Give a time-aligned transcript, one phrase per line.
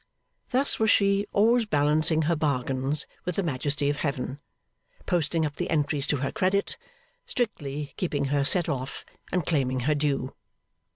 [0.49, 4.39] Thus was she always balancing her bargains with the Majesty of heaven,
[5.05, 6.75] posting up the entries to her credit,
[7.27, 10.33] strictly keeping her set off, and claiming her due.